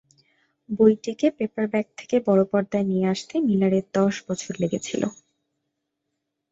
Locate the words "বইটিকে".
0.69-1.27